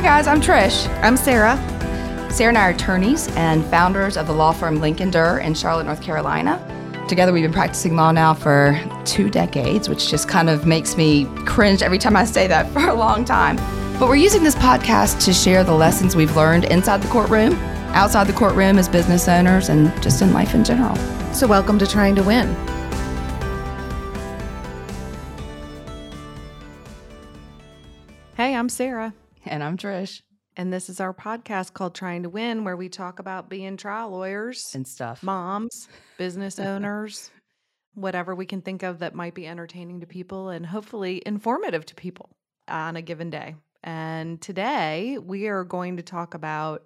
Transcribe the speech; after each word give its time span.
Hi, 0.00 0.06
guys. 0.06 0.26
I'm 0.26 0.40
Trish. 0.40 0.88
I'm 1.02 1.14
Sarah. 1.14 1.58
Sarah 2.32 2.48
and 2.48 2.56
I 2.56 2.68
are 2.68 2.70
attorneys 2.70 3.28
and 3.36 3.62
founders 3.66 4.16
of 4.16 4.26
the 4.26 4.32
law 4.32 4.50
firm 4.50 4.80
Lincoln 4.80 5.10
Derr 5.10 5.40
in 5.40 5.52
Charlotte, 5.52 5.84
North 5.84 6.00
Carolina. 6.00 6.56
Together, 7.06 7.34
we've 7.34 7.42
been 7.42 7.52
practicing 7.52 7.96
law 7.96 8.10
now 8.10 8.32
for 8.32 8.80
two 9.04 9.28
decades, 9.28 9.90
which 9.90 10.08
just 10.08 10.26
kind 10.26 10.48
of 10.48 10.64
makes 10.64 10.96
me 10.96 11.26
cringe 11.44 11.82
every 11.82 11.98
time 11.98 12.16
I 12.16 12.24
say 12.24 12.46
that 12.46 12.70
for 12.72 12.88
a 12.88 12.94
long 12.94 13.26
time. 13.26 13.56
But 13.98 14.08
we're 14.08 14.16
using 14.16 14.42
this 14.42 14.54
podcast 14.54 15.22
to 15.26 15.34
share 15.34 15.64
the 15.64 15.74
lessons 15.74 16.16
we've 16.16 16.34
learned 16.34 16.64
inside 16.64 17.02
the 17.02 17.08
courtroom, 17.08 17.52
outside 17.92 18.26
the 18.26 18.32
courtroom 18.32 18.78
as 18.78 18.88
business 18.88 19.28
owners, 19.28 19.68
and 19.68 19.92
just 20.02 20.22
in 20.22 20.32
life 20.32 20.54
in 20.54 20.64
general. 20.64 20.96
So, 21.34 21.46
welcome 21.46 21.78
to 21.78 21.86
Trying 21.86 22.14
to 22.14 22.22
Win. 22.22 22.46
Hey, 28.34 28.56
I'm 28.56 28.70
Sarah. 28.70 29.12
And 29.46 29.64
I'm 29.64 29.76
Trish. 29.76 30.22
And 30.56 30.72
this 30.72 30.90
is 30.90 31.00
our 31.00 31.14
podcast 31.14 31.72
called 31.72 31.94
Trying 31.94 32.24
to 32.24 32.28
Win, 32.28 32.64
where 32.64 32.76
we 32.76 32.88
talk 32.88 33.18
about 33.18 33.48
being 33.48 33.76
trial 33.76 34.10
lawyers 34.10 34.74
and 34.74 34.86
stuff, 34.86 35.22
moms, 35.22 35.88
business 36.18 36.58
owners, 36.58 37.30
whatever 37.94 38.34
we 38.34 38.44
can 38.46 38.60
think 38.60 38.82
of 38.82 38.98
that 38.98 39.14
might 39.14 39.34
be 39.34 39.46
entertaining 39.46 40.00
to 40.00 40.06
people 40.06 40.50
and 40.50 40.66
hopefully 40.66 41.22
informative 41.24 41.86
to 41.86 41.94
people 41.94 42.28
on 42.68 42.96
a 42.96 43.02
given 43.02 43.30
day. 43.30 43.54
And 43.82 44.40
today 44.40 45.18
we 45.18 45.46
are 45.46 45.64
going 45.64 45.96
to 45.96 46.02
talk 46.02 46.34
about 46.34 46.82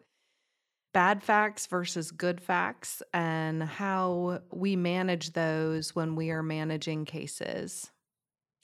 bad 0.93 1.25
facts 1.25 1.67
versus 1.67 2.13
good 2.13 2.41
facts 2.41 3.03
and 3.13 3.63
how 3.63 4.41
we 4.53 4.77
manage 4.77 5.33
those 5.33 5.97
when 5.97 6.15
we 6.15 6.31
are 6.31 6.43
managing 6.43 7.05
cases. 7.05 7.91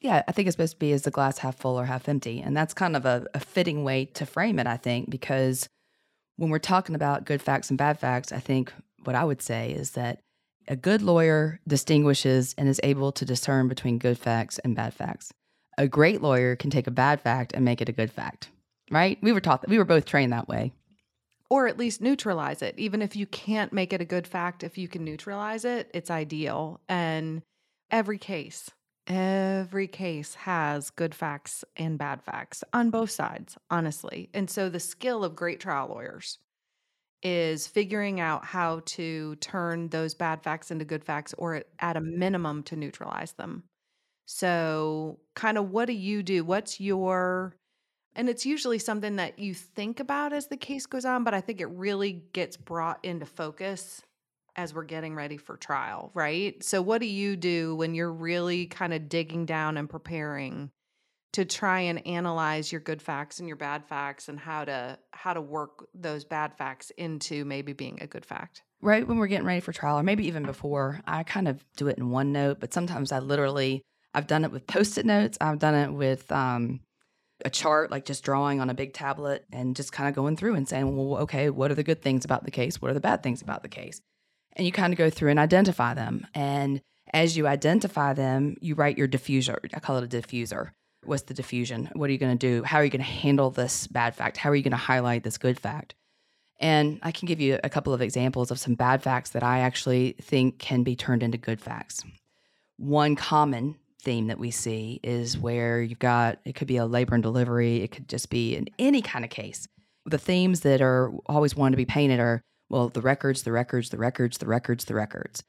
Yeah, 0.01 0.23
I 0.27 0.33
think 0.33 0.49
it's 0.49 0.55
supposed 0.55 0.75
to 0.75 0.79
be 0.79 0.93
is 0.93 1.03
the 1.03 1.11
glass 1.11 1.39
half 1.39 1.57
full 1.57 1.79
or 1.79 1.85
half 1.85 2.09
empty. 2.09 2.41
And 2.41 2.57
that's 2.57 2.73
kind 2.73 2.97
of 2.97 3.05
a, 3.05 3.27
a 3.35 3.41
fitting 3.41 3.85
way 3.85 4.07
to 4.07 4.25
frame 4.25 4.59
it, 4.59 4.67
I 4.67 4.77
think, 4.79 5.11
because 5.11 5.69
when 6.37 6.48
we're 6.48 6.59
talking 6.59 6.95
about 6.95 7.27
good 7.27 7.42
facts 7.42 7.69
and 7.69 7.79
bad 7.79 7.98
facts, 7.98 8.33
I 8.33 8.41
think 8.41 8.73
what 9.05 9.15
I 9.15 9.25
would 9.25 9.42
say 9.42 9.73
is 9.73 9.91
that 9.92 10.20
a 10.69 10.77
good 10.77 11.03
lawyer 11.03 11.61
distinguishes 11.67 12.55
and 12.57 12.69
is 12.69 12.81
able 12.83 13.12
to 13.12 13.25
discern 13.25 13.69
between 13.69 13.98
good 13.98 14.19
facts 14.19 14.59
and 14.61 14.75
bad 14.75 14.95
facts. 14.95 15.33
A 15.77 15.87
great 15.87 16.23
lawyer 16.23 16.57
can 16.57 16.70
take 16.70 16.87
a 16.87 16.92
bad 16.92 17.20
fact 17.20 17.53
and 17.53 17.64
make 17.64 17.81
it 17.83 17.89
a 17.89 17.92
good 17.92 18.11
fact, 18.11 18.48
right? 18.91 19.19
We 19.20 19.33
were 19.33 19.41
taught 19.41 19.62
that 19.62 19.70
we 19.70 19.79
were 19.79 19.85
both 19.85 20.05
trained 20.05 20.33
that 20.33 20.48
way. 20.48 20.73
Or 21.51 21.67
at 21.67 21.79
least 21.79 22.01
neutralize 22.01 22.62
it. 22.62 22.79
Even 22.79 23.03
if 23.03 23.17
you 23.17 23.27
can't 23.27 23.73
make 23.73 23.92
it 23.92 24.01
a 24.01 24.05
good 24.05 24.27
fact, 24.27 24.62
if 24.62 24.79
you 24.79 24.87
can 24.87 25.05
neutralize 25.05 25.64
it, 25.64 25.91
it's 25.92 26.11
ideal. 26.11 26.81
And 26.89 27.42
every 27.91 28.19
case, 28.19 28.70
Every 29.11 29.89
case 29.89 30.34
has 30.36 30.91
good 30.91 31.16
facts 31.16 31.64
and 31.77 31.98
bad 31.98 32.22
facts 32.22 32.62
on 32.72 32.91
both 32.91 33.11
sides, 33.11 33.58
honestly. 33.69 34.30
And 34.33 34.48
so 34.48 34.69
the 34.69 34.78
skill 34.78 35.25
of 35.25 35.34
great 35.34 35.58
trial 35.58 35.89
lawyers 35.89 36.39
is 37.20 37.67
figuring 37.67 38.20
out 38.20 38.44
how 38.44 38.83
to 38.86 39.34
turn 39.36 39.89
those 39.89 40.14
bad 40.14 40.44
facts 40.44 40.70
into 40.70 40.84
good 40.84 41.05
facts 41.05 41.34
or 41.39 41.64
at 41.80 41.97
a 41.97 42.00
minimum 42.00 42.62
to 42.62 42.77
neutralize 42.77 43.33
them. 43.33 43.64
So, 44.27 45.19
kind 45.34 45.58
of 45.58 45.72
what 45.72 45.86
do 45.86 45.92
you 45.92 46.22
do? 46.22 46.45
What's 46.45 46.80
your 46.80 47.56
and 48.14 48.28
it's 48.28 48.47
usually 48.47 48.78
something 48.78 49.17
that 49.17 49.41
you 49.41 49.55
think 49.55 49.98
about 49.98 50.33
as 50.33 50.47
the 50.47 50.56
case 50.56 50.86
goes 50.86 51.05
on, 51.05 51.24
but 51.24 51.34
I 51.34 51.41
think 51.41 51.61
it 51.61 51.67
really 51.67 52.24
gets 52.33 52.56
brought 52.56 53.05
into 53.05 53.27
focus 53.27 54.02
as 54.56 54.75
we're 54.75 54.84
getting 54.84 55.15
ready 55.15 55.37
for 55.37 55.56
trial, 55.56 56.11
right? 56.15 56.62
So, 56.62 56.83
what 56.83 57.01
do 57.01 57.06
you 57.06 57.37
do 57.37 57.75
when 57.77 57.95
you're 57.95 58.12
really 58.12 58.67
kind 58.67 58.92
of 58.92 59.09
digging 59.09 59.47
down 59.47 59.77
and 59.77 59.89
preparing 59.89 60.70
to 61.33 61.45
try 61.45 61.81
and 61.81 62.05
analyze 62.07 62.73
your 62.73 62.81
good 62.81 63.01
facts 63.01 63.39
and 63.39 63.48
your 63.48 63.57
bad 63.57 63.87
facts 63.87 64.29
and 64.29 64.39
how 64.39 64.65
to 64.65 64.98
how 65.12 65.33
to 65.33 65.41
work 65.41 65.87
those 65.95 66.25
bad 66.25 66.57
facts 66.57 66.91
into 66.97 67.45
maybe 67.45 67.73
being 67.73 67.98
a 68.01 68.07
good 68.07 68.27
fact? 68.27 68.63
Right 68.83 69.07
when 69.07 69.19
we're 69.19 69.27
getting 69.27 69.47
ready 69.47 69.61
for 69.61 69.73
trial, 69.73 69.98
or 69.98 70.02
maybe 70.02 70.27
even 70.27 70.45
before, 70.45 71.01
I 71.07 71.23
kind 71.23 71.48
of 71.48 71.64
do 71.77 71.89
it 71.89 71.98
in 71.98 72.11
OneNote, 72.11 72.61
but 72.61 72.73
sometimes 72.73 73.13
I 73.13 73.19
literally 73.19 73.83
I've 74.14 74.27
done 74.27 74.45
it 74.45 74.51
with 74.51 74.67
post-it 74.67 75.07
notes. 75.07 75.39
I've 75.41 75.58
done 75.58 75.74
it 75.74 75.92
with 75.92 76.30
um, 76.33 76.80
a 77.45 77.51
chart, 77.51 77.91
like 77.91 78.05
just 78.05 78.24
drawing 78.24 78.61
on 78.61 78.70
a 78.70 78.74
big 78.74 78.92
tablet 78.92 79.45
and 79.53 79.77
just 79.77 79.92
kind 79.92 80.08
of 80.08 80.14
going 80.14 80.36
through 80.36 80.55
and 80.55 80.69
saying, 80.69 80.97
well, 80.97 81.23
okay, 81.23 81.51
what 81.51 81.70
are 81.70 81.74
the 81.74 81.83
good 81.83 82.03
things 82.03 82.24
about 82.24 82.45
the 82.45 82.51
case? 82.51 82.80
What 82.80 82.91
are 82.91 82.95
the 82.95 83.01
bad 83.01 83.23
things 83.23 83.42
about 83.42 83.63
the 83.63 83.69
case? 83.69 84.01
And 84.55 84.66
you 84.66 84.72
kind 84.72 84.92
of 84.92 84.98
go 84.98 85.11
through 85.11 85.30
and 85.30 85.38
identify 85.38 85.94
them. 85.94 86.27
And 86.34 86.80
as 87.12 87.36
you 87.36 87.46
identify 87.46 88.12
them, 88.12 88.56
you 88.61 88.74
write 88.74 88.98
your 88.98 89.08
diffuser. 89.08 89.56
I 89.74 89.80
call 89.80 89.98
it 89.98 90.14
a 90.14 90.20
diffuser. 90.20 90.70
What's 91.05 91.22
the 91.22 91.34
diffusion? 91.34 91.90
What 91.94 92.11
are 92.11 92.12
you 92.12 92.18
going 92.18 92.36
to 92.36 92.46
do? 92.46 92.62
How 92.62 92.78
are 92.78 92.84
you 92.84 92.90
going 92.90 93.00
to 93.00 93.11
handle 93.11 93.50
this 93.50 93.86
bad 93.86 94.14
fact? 94.14 94.36
How 94.36 94.50
are 94.50 94.55
you 94.55 94.62
going 94.62 94.72
to 94.72 94.77
highlight 94.77 95.24
this 95.24 95.38
good 95.38 95.58
fact? 95.58 95.94
And 96.58 96.98
I 97.02 97.11
can 97.11 97.27
give 97.27 97.40
you 97.40 97.58
a 97.64 97.70
couple 97.70 97.94
of 97.94 98.02
examples 98.02 98.50
of 98.50 98.58
some 98.58 98.74
bad 98.74 99.02
facts 99.02 99.30
that 99.30 99.42
I 99.42 99.61
actually 99.61 100.16
think 100.20 100.58
can 100.58 100.82
be 100.82 100.94
turned 100.94 101.22
into 101.22 101.38
good 101.38 101.61
facts. 101.61 102.05
One 102.77 103.17
common 103.17 103.77
theme 104.02 104.27
that 104.27 104.38
we 104.38 104.50
see 104.50 105.00
is 105.02 105.38
where 105.38 105.80
you've 105.80 105.98
got 105.98 106.38
it 106.44 106.55
could 106.55 106.68
be 106.68 106.77
a 106.77 106.86
labor 106.86 107.14
and 107.14 107.22
delivery, 107.22 107.82
it 107.82 107.90
could 107.90 108.08
just 108.08 108.30
be 108.30 108.56
in 108.56 108.68
any 108.78 109.02
kind 109.02 109.24
of 109.24 109.30
case. 109.30 109.67
The 110.06 110.18
themes 110.18 110.61
that 110.61 110.80
are 110.80 111.12
always 111.27 111.56
wanted 111.56 111.72
to 111.72 111.77
be 111.78 111.86
painted 111.86 112.20
are 112.20 112.42
well, 112.70 112.89
the 112.89 113.03
records, 113.03 113.42
the 113.42 113.53
records, 113.53 113.91
the 113.91 113.98
records, 113.98 114.39
the 114.39 114.47
records, 114.47 114.85
the 114.86 114.95
records. 114.95 115.42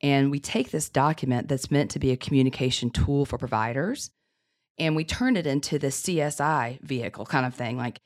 And 0.00 0.30
we 0.30 0.40
take 0.40 0.70
this 0.72 0.88
document 0.88 1.46
that's 1.46 1.70
meant 1.70 1.92
to 1.92 2.00
be 2.00 2.10
a 2.10 2.16
communication 2.16 2.90
tool 2.90 3.24
for 3.24 3.38
providers 3.38 4.10
and 4.78 4.96
we 4.96 5.04
turn 5.04 5.36
it 5.36 5.46
into 5.46 5.78
the 5.78 5.88
CSI 5.88 6.80
vehicle 6.80 7.26
kind 7.26 7.46
of 7.46 7.54
thing. 7.54 7.76
Like, 7.76 8.00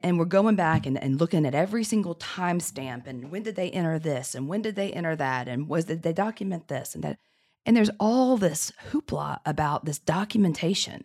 and 0.00 0.18
we're 0.18 0.26
going 0.26 0.54
back 0.54 0.86
and, 0.86 1.02
and 1.02 1.18
looking 1.18 1.44
at 1.44 1.54
every 1.54 1.82
single 1.82 2.14
timestamp 2.14 3.06
and 3.06 3.30
when 3.30 3.42
did 3.42 3.56
they 3.56 3.70
enter 3.70 3.98
this 3.98 4.34
and 4.34 4.48
when 4.48 4.62
did 4.62 4.76
they 4.76 4.92
enter 4.92 5.16
that 5.16 5.48
and 5.48 5.68
was 5.68 5.86
did 5.86 6.02
they 6.02 6.12
document 6.12 6.68
this 6.68 6.94
and 6.94 7.02
that. 7.04 7.18
And 7.66 7.76
there's 7.76 7.90
all 7.98 8.36
this 8.36 8.72
hoopla 8.90 9.40
about 9.44 9.84
this 9.84 9.98
documentation. 9.98 11.04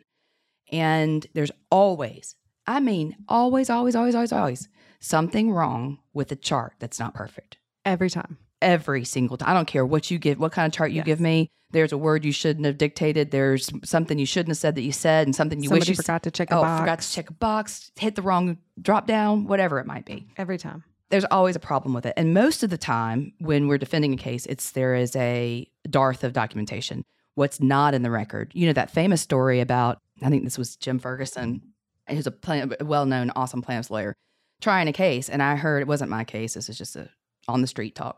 And 0.71 1.25
there's 1.33 1.51
always, 1.69 2.35
I 2.65 2.79
mean, 2.79 3.17
always, 3.27 3.69
always, 3.69 3.95
always, 3.95 4.15
always, 4.15 4.31
always 4.31 4.69
something 5.05 5.51
wrong 5.51 5.99
with 6.13 6.31
a 6.31 6.35
chart 6.35 6.73
that's 6.79 6.99
not 6.99 7.13
perfect. 7.13 7.57
Every 7.85 8.09
time. 8.09 8.37
Every 8.61 9.05
single 9.05 9.37
time. 9.37 9.49
I 9.49 9.53
don't 9.53 9.67
care 9.67 9.85
what 9.85 10.09
you 10.09 10.17
give, 10.17 10.39
what 10.39 10.51
kind 10.51 10.65
of 10.65 10.73
chart 10.73 10.91
you 10.91 10.97
yes. 10.97 11.05
give 11.05 11.19
me. 11.19 11.47
There's 11.71 11.91
a 11.91 11.97
word 11.97 12.25
you 12.25 12.31
shouldn't 12.31 12.65
have 12.65 12.77
dictated. 12.77 13.31
There's 13.31 13.69
something 13.83 14.17
you 14.17 14.25
shouldn't 14.25 14.49
have 14.49 14.57
said 14.57 14.75
that 14.75 14.81
you 14.81 14.91
said, 14.91 15.27
and 15.27 15.35
something 15.35 15.59
you 15.59 15.69
Somebody 15.69 15.81
wish 15.81 15.89
you 15.89 15.95
forgot 15.95 16.23
to 16.23 16.31
check 16.31 16.51
a 16.51 16.57
oh, 16.57 16.61
box. 16.61 16.79
forgot 16.79 17.01
to 17.01 17.11
check 17.11 17.29
a 17.29 17.33
box, 17.33 17.91
hit 17.99 18.15
the 18.15 18.21
wrong 18.21 18.57
drop 18.81 19.07
down, 19.07 19.45
whatever 19.45 19.79
it 19.79 19.85
might 19.85 20.05
be. 20.05 20.27
Every 20.37 20.57
time. 20.57 20.83
There's 21.09 21.25
always 21.25 21.55
a 21.55 21.59
problem 21.59 21.93
with 21.93 22.05
it. 22.05 22.13
And 22.17 22.33
most 22.33 22.63
of 22.63 22.69
the 22.69 22.77
time, 22.77 23.33
when 23.39 23.67
we're 23.67 23.77
defending 23.77 24.13
a 24.13 24.17
case, 24.17 24.45
it's 24.47 24.71
there 24.71 24.95
is 24.95 25.15
a 25.15 25.69
dearth 25.89 26.23
of 26.23 26.33
documentation. 26.33 27.03
What's 27.35 27.59
not 27.59 27.93
in 27.93 28.01
the 28.01 28.09
record. 28.09 28.51
You 28.55 28.67
know, 28.67 28.73
that 28.73 28.89
famous 28.89 29.21
story 29.21 29.59
about, 29.59 29.99
I 30.23 30.29
think 30.29 30.45
this 30.45 30.57
was 30.57 30.77
Jim 30.77 30.97
Ferguson, 30.97 31.61
who's 32.09 32.25
a, 32.25 32.31
plan, 32.31 32.73
well 32.81 33.05
known, 33.05 33.31
awesome 33.35 33.61
plaintiff's 33.61 33.91
lawyer 33.91 34.15
trying 34.65 34.87
a 34.87 34.93
case, 34.93 35.29
and 35.29 35.43
I 35.43 35.57
heard 35.57 35.83
it 35.83 35.87
wasn't 35.87 36.09
my 36.09 36.23
case. 36.23 36.55
This 36.55 36.69
is 36.69 36.77
just 36.79 36.95
a 36.95 37.07
on 37.47 37.61
the 37.61 37.67
street 37.67 37.93
talk. 37.93 38.17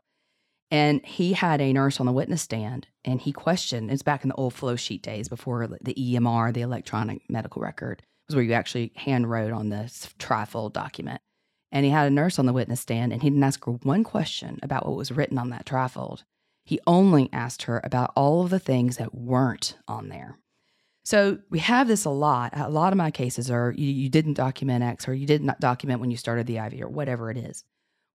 And 0.71 1.05
he 1.05 1.33
had 1.33 1.59
a 1.59 1.73
nurse 1.73 1.99
on 1.99 2.05
the 2.05 2.13
witness 2.13 2.41
stand, 2.41 2.87
and 3.03 3.19
he 3.19 3.33
questioned. 3.33 3.91
It's 3.91 4.01
back 4.01 4.23
in 4.23 4.29
the 4.29 4.35
old 4.35 4.53
flow 4.53 4.77
sheet 4.77 5.01
days 5.01 5.27
before 5.27 5.67
the 5.67 5.93
EMR, 5.93 6.53
the 6.53 6.61
electronic 6.61 7.29
medical 7.29 7.61
record, 7.61 8.01
was 8.29 8.35
where 8.35 8.45
you 8.45 8.53
actually 8.53 8.93
hand 8.95 9.29
wrote 9.29 9.51
on 9.51 9.67
the 9.67 9.91
trifold 10.19 10.71
document. 10.71 11.19
And 11.69 11.83
he 11.83 11.91
had 11.91 12.07
a 12.07 12.15
nurse 12.15 12.39
on 12.39 12.45
the 12.45 12.53
witness 12.53 12.79
stand, 12.79 13.11
and 13.11 13.21
he 13.21 13.29
didn't 13.29 13.43
ask 13.43 13.65
her 13.65 13.73
one 13.73 14.05
question 14.05 14.57
about 14.63 14.85
what 14.85 14.95
was 14.95 15.11
written 15.11 15.37
on 15.37 15.49
that 15.49 15.65
trifold. 15.65 16.23
He 16.63 16.79
only 16.87 17.27
asked 17.33 17.63
her 17.63 17.81
about 17.83 18.13
all 18.15 18.45
of 18.45 18.51
the 18.51 18.59
things 18.59 18.95
that 18.95 19.13
weren't 19.13 19.77
on 19.85 20.07
there. 20.07 20.37
So 21.07 21.39
we 21.49 21.59
have 21.59 21.87
this 21.87 22.03
a 22.03 22.09
lot. 22.09 22.51
A 22.53 22.67
lot 22.67 22.91
of 22.91 22.97
my 22.97 23.11
cases 23.11 23.49
are 23.49 23.73
you, 23.77 23.89
you 23.89 24.09
didn't 24.09 24.33
document 24.33 24.83
X 24.83 25.07
or 25.07 25.13
you 25.13 25.25
did 25.25 25.41
not 25.41 25.57
document 25.61 26.01
when 26.01 26.11
you 26.11 26.17
started 26.17 26.47
the 26.47 26.57
IV 26.57 26.81
or 26.81 26.89
whatever 26.89 27.31
it 27.31 27.37
is. 27.37 27.63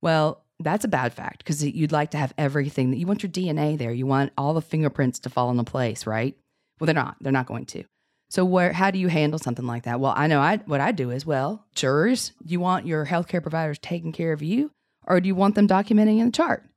Well, 0.02 0.44
that's 0.60 0.84
a 0.84 0.88
bad 0.88 1.14
fact 1.14 1.38
because 1.38 1.64
you'd 1.64 1.90
like 1.90 2.10
to 2.10 2.18
have 2.18 2.34
everything 2.36 2.90
that 2.90 2.98
you 2.98 3.06
want 3.06 3.22
your 3.22 3.32
DNA 3.32 3.78
there. 3.78 3.92
You 3.92 4.04
want 4.04 4.34
all 4.36 4.52
the 4.52 4.60
fingerprints 4.60 5.20
to 5.20 5.30
fall 5.30 5.50
into 5.50 5.64
place, 5.64 6.06
right? 6.06 6.36
Well, 6.78 6.84
they're 6.84 6.94
not. 6.94 7.16
They're 7.22 7.32
not 7.32 7.46
going 7.46 7.64
to. 7.64 7.84
So 8.28 8.44
where 8.44 8.74
how 8.74 8.90
do 8.90 8.98
you 8.98 9.08
handle 9.08 9.38
something 9.38 9.66
like 9.66 9.84
that? 9.84 9.98
Well, 9.98 10.12
I 10.14 10.26
know 10.26 10.42
I 10.42 10.58
what 10.66 10.82
I 10.82 10.92
do 10.92 11.08
is 11.08 11.24
well, 11.24 11.64
jurors, 11.74 12.32
you 12.44 12.60
want 12.60 12.86
your 12.86 13.06
healthcare 13.06 13.40
providers 13.40 13.78
taking 13.78 14.12
care 14.12 14.34
of 14.34 14.42
you, 14.42 14.70
or 15.06 15.18
do 15.18 15.28
you 15.28 15.34
want 15.34 15.54
them 15.54 15.66
documenting 15.66 16.18
in 16.18 16.26
the 16.26 16.32
chart? 16.32 16.68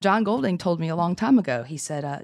John 0.00 0.24
Golding 0.24 0.58
told 0.58 0.80
me 0.80 0.88
a 0.88 0.96
long 0.96 1.14
time 1.14 1.38
ago. 1.38 1.62
He 1.62 1.76
said, 1.76 2.04
uh, 2.04 2.22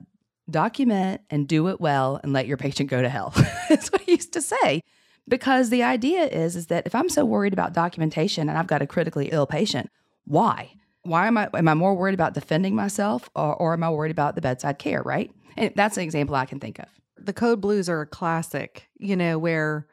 document 0.50 1.20
and 1.31 1.48
do 1.48 1.69
it 1.69 1.81
well 1.81 2.20
and 2.22 2.32
let 2.32 2.46
your 2.46 2.56
patient 2.56 2.90
go 2.90 3.02
to 3.02 3.08
hell. 3.08 3.32
That's 3.69 3.90
what 3.90 4.02
he 4.02 4.12
used 4.12 4.32
to 4.34 4.43
say. 4.43 4.82
Because 5.28 5.70
the 5.70 5.82
idea 5.82 6.25
is, 6.25 6.54
is 6.54 6.69
that 6.69 6.87
if 6.87 6.94
I'm 6.94 7.08
so 7.08 7.25
worried 7.25 7.52
about 7.52 7.72
documentation 7.72 8.48
and 8.48 8.56
I've 8.56 8.69
got 8.69 8.82
a 8.82 8.87
critically 8.87 9.31
ill 9.32 9.46
patient, 9.46 9.90
why? 10.25 10.72
Why 11.02 11.26
am 11.26 11.37
I 11.37 11.48
am 11.54 11.69
I 11.69 11.75
more 11.75 11.94
worried 11.94 12.14
about 12.14 12.34
defending 12.34 12.75
myself 12.75 13.28
or, 13.34 13.54
or 13.54 13.72
am 13.72 13.82
I 13.82 13.90
worried 13.90 14.10
about 14.10 14.34
the 14.34 14.40
bedside 14.40 14.78
care, 14.78 15.02
right? 15.02 15.31
And 15.56 15.72
that's 15.75 15.96
an 15.96 16.04
example 16.04 16.34
I 16.34 16.46
can 16.46 16.60
think 16.60 16.78
of. 16.78 16.87
The 17.19 17.32
code 17.32 17.60
blues 17.60 17.88
are 17.88 18.02
a 18.02 18.06
classic, 18.06 18.88
you 18.98 19.16
know, 19.16 19.38
where 19.38 19.87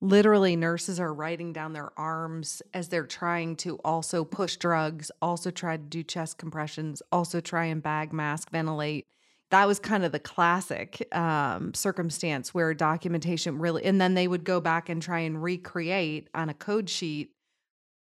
literally 0.00 0.56
nurses 0.56 1.00
are 1.00 1.12
writing 1.12 1.52
down 1.52 1.72
their 1.72 1.90
arms 1.98 2.62
as 2.72 2.88
they're 2.88 3.06
trying 3.06 3.56
to 3.56 3.76
also 3.78 4.24
push 4.24 4.56
drugs, 4.56 5.10
also 5.20 5.50
try 5.50 5.76
to 5.76 5.82
do 5.82 6.02
chest 6.02 6.38
compressions, 6.38 7.02
also 7.10 7.40
try 7.40 7.66
and 7.66 7.82
bag 7.82 8.12
mask 8.12 8.50
ventilate. 8.50 9.06
That 9.50 9.66
was 9.66 9.78
kind 9.78 10.04
of 10.04 10.12
the 10.12 10.18
classic 10.18 11.08
um, 11.14 11.72
circumstance 11.72 12.52
where 12.52 12.74
documentation 12.74 13.58
really, 13.58 13.84
and 13.84 14.00
then 14.00 14.14
they 14.14 14.28
would 14.28 14.44
go 14.44 14.60
back 14.60 14.88
and 14.88 15.00
try 15.00 15.20
and 15.20 15.42
recreate 15.42 16.28
on 16.34 16.50
a 16.50 16.54
code 16.54 16.90
sheet 16.90 17.32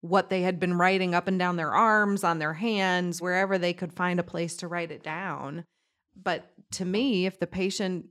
what 0.02 0.30
they 0.30 0.42
had 0.42 0.60
been 0.60 0.78
writing 0.78 1.16
up 1.16 1.28
and 1.28 1.38
down 1.40 1.56
their 1.56 1.74
arms, 1.74 2.24
on 2.24 2.40
their 2.40 2.54
hands, 2.54 3.22
wherever 3.22 3.58
they 3.58 3.74
could 3.74 3.94
find 3.94 4.20
a 4.20 4.24
place 4.24 4.58
to 4.58 4.68
write 4.68 4.92
it 4.92 5.04
down. 5.04 5.64
But 6.16 6.52
to 6.72 6.86
me, 6.86 7.26
if 7.26 7.40
the 7.40 7.48
patient 7.48 8.08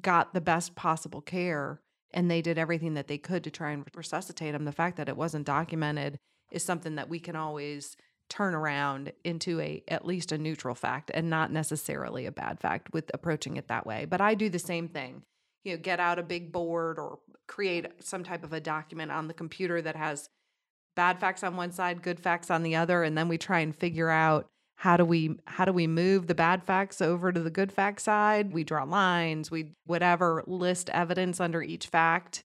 got 0.00 0.34
the 0.34 0.40
best 0.40 0.74
possible 0.74 1.20
care 1.20 1.80
and 2.12 2.30
they 2.30 2.42
did 2.42 2.58
everything 2.58 2.94
that 2.94 3.08
they 3.08 3.18
could 3.18 3.44
to 3.44 3.50
try 3.50 3.70
and 3.70 3.84
resuscitate 3.94 4.52
them, 4.52 4.64
the 4.64 4.72
fact 4.72 4.96
that 4.96 5.08
it 5.08 5.16
wasn't 5.16 5.46
documented 5.46 6.18
is 6.50 6.62
something 6.62 6.94
that 6.96 7.08
we 7.08 7.18
can 7.20 7.36
always 7.36 7.96
turn 8.28 8.54
around 8.54 9.12
into 9.24 9.60
a 9.60 9.82
at 9.88 10.04
least 10.04 10.32
a 10.32 10.38
neutral 10.38 10.74
fact 10.74 11.10
and 11.14 11.30
not 11.30 11.52
necessarily 11.52 12.26
a 12.26 12.32
bad 12.32 12.60
fact 12.60 12.92
with 12.92 13.10
approaching 13.14 13.56
it 13.56 13.68
that 13.68 13.86
way. 13.86 14.04
But 14.04 14.20
I 14.20 14.34
do 14.34 14.48
the 14.48 14.58
same 14.58 14.88
thing. 14.88 15.22
You 15.64 15.72
know, 15.72 15.82
get 15.82 16.00
out 16.00 16.18
a 16.18 16.22
big 16.22 16.52
board 16.52 16.98
or 16.98 17.18
create 17.46 17.86
some 18.00 18.24
type 18.24 18.44
of 18.44 18.52
a 18.52 18.60
document 18.60 19.12
on 19.12 19.28
the 19.28 19.34
computer 19.34 19.80
that 19.82 19.96
has 19.96 20.28
bad 20.94 21.20
facts 21.20 21.42
on 21.42 21.56
one 21.56 21.72
side, 21.72 22.02
good 22.02 22.18
facts 22.18 22.50
on 22.50 22.62
the 22.62 22.76
other, 22.76 23.02
and 23.02 23.16
then 23.16 23.28
we 23.28 23.38
try 23.38 23.60
and 23.60 23.74
figure 23.74 24.10
out 24.10 24.46
how 24.76 24.96
do 24.96 25.04
we 25.04 25.38
how 25.46 25.64
do 25.64 25.72
we 25.72 25.86
move 25.86 26.26
the 26.26 26.34
bad 26.34 26.62
facts 26.62 27.00
over 27.00 27.32
to 27.32 27.40
the 27.40 27.50
good 27.50 27.72
fact 27.72 28.00
side? 28.00 28.52
We 28.52 28.64
draw 28.64 28.84
lines, 28.84 29.50
we 29.50 29.72
whatever 29.86 30.42
list 30.46 30.90
evidence 30.90 31.40
under 31.40 31.62
each 31.62 31.86
fact 31.86 32.42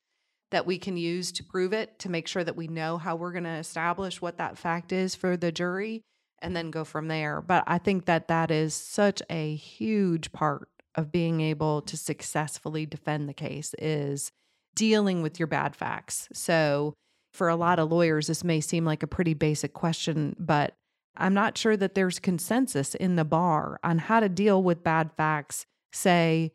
that 0.52 0.66
we 0.66 0.78
can 0.78 0.98
use 0.98 1.32
to 1.32 1.44
prove 1.44 1.74
it 1.74 1.98
to 2.00 2.10
make 2.10 2.28
sure 2.28 2.44
that 2.44 2.56
we 2.56 2.68
know 2.68 2.98
how 2.98 3.16
we're 3.16 3.32
going 3.32 3.46
to 3.46 3.50
establish 3.50 4.22
what 4.22 4.38
that 4.38 4.58
fact 4.58 4.92
is 4.92 5.16
for 5.16 5.36
the 5.38 5.52
jury 5.52 6.02
and 6.42 6.56
then 6.56 6.72
go 6.72 6.84
from 6.84 7.08
there. 7.08 7.42
But 7.42 7.64
I 7.68 7.78
think 7.78 8.06
that 8.06 8.28
that 8.28 8.52
is 8.52 8.74
such 8.74 9.22
a 9.30 9.56
huge 9.56 10.32
part 10.32 10.68
of 10.96 11.12
being 11.12 11.40
able 11.40 11.82
to 11.84 11.96
successfully 11.96 12.86
defend 12.86 13.30
the 13.30 13.34
case 13.34 13.74
is 13.80 14.32
dealing 14.76 15.22
with 15.22 15.40
your 15.40 15.48
bad 15.48 15.76
facts. 15.76 16.28
So 16.34 16.96
for 17.34 17.48
a 17.48 17.56
lot 17.56 17.80
of 17.80 17.92
lawyers, 17.92 18.28
this 18.28 18.44
may 18.44 18.60
seem 18.60 18.84
like 18.84 19.04
a 19.04 19.08
pretty 19.08 19.34
basic 19.34 19.74
question, 19.74 20.36
but 20.38 20.74
I'm 21.16 21.34
not 21.34 21.58
sure 21.58 21.78
that 21.78 21.96
there's 21.96 22.20
consensus 22.20 22.96
in 22.96 23.16
the 23.16 23.26
bar 23.26 23.80
on 23.84 24.00
how 24.00 24.20
to 24.20 24.30
deal 24.30 24.62
with 24.62 24.84
bad 24.84 25.12
facts, 25.16 25.66
say, 25.94 26.52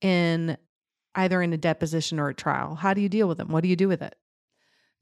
in 0.00 0.56
either 1.14 1.42
in 1.42 1.52
a 1.52 1.56
deposition 1.56 2.18
or 2.20 2.28
a 2.28 2.34
trial. 2.34 2.76
How 2.76 2.94
do 2.94 3.00
you 3.00 3.08
deal 3.08 3.28
with 3.28 3.38
them? 3.38 3.48
What 3.48 3.62
do 3.62 3.68
you 3.68 3.76
do 3.76 3.88
with 3.88 4.02
it? 4.02 4.14